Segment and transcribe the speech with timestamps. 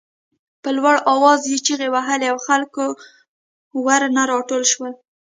[0.61, 2.71] په لوړ آواز یې چغې وهلې او خلک
[3.85, 4.93] ورنه راټول شول.